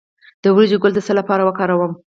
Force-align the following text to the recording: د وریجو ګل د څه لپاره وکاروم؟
د 0.43 0.45
وریجو 0.55 0.77
ګل 0.83 0.91
د 0.95 0.99
څه 1.07 1.13
لپاره 1.19 1.41
وکاروم؟ 1.45 1.93